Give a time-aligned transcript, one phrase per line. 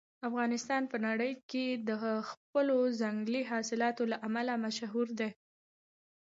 [0.29, 1.89] افغانستان په نړۍ کې د
[2.29, 5.29] خپلو ځنګلي حاصلاتو له امله مشهور دی.